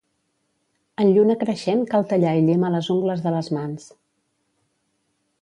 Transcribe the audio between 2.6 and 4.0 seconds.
les ungles de les mans.